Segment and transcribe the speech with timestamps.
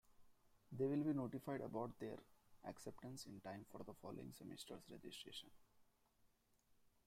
[0.71, 2.17] They will be notified about their
[2.67, 5.51] acceptance in time for the following semester's registration.